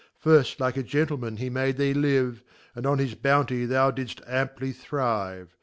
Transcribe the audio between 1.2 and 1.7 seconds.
he